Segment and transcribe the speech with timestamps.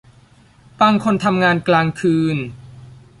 [0.81, 2.37] บางคนทำงานกลางคืน